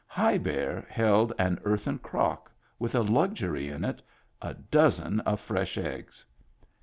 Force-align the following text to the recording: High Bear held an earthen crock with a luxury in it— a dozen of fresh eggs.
High 0.07 0.39
Bear 0.39 0.83
held 0.89 1.31
an 1.37 1.59
earthen 1.63 1.99
crock 1.99 2.51
with 2.79 2.95
a 2.95 3.03
luxury 3.03 3.69
in 3.69 3.85
it— 3.85 4.01
a 4.41 4.55
dozen 4.55 5.19
of 5.19 5.39
fresh 5.39 5.77
eggs. 5.77 6.25